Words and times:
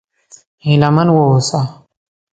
هيله 0.63 0.89
من 0.95 1.07
و 1.09 1.15
اوسه! 1.27 1.61